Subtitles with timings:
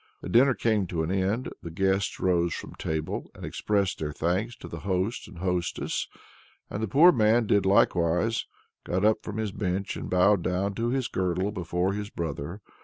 [0.21, 4.55] The dinner came to an end; the guests rose from table, and expressed their thanks
[4.55, 6.07] to their host and hostess;
[6.71, 8.47] and the poor man did likewise,
[8.83, 12.61] got up from his bench, and bowed down to his girdle before his brother.